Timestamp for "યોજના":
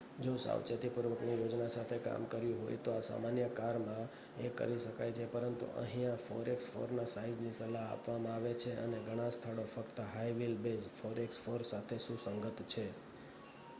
1.33-1.65